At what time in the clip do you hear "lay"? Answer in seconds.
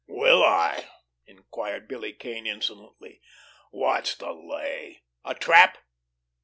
4.31-5.03